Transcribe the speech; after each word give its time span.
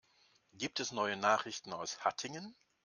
Gibt 0.53 0.79
es 0.79 0.91
neue 0.91 1.15
Nachrichten 1.15 1.73
aus 1.73 2.03
Hattingen? 2.03 2.55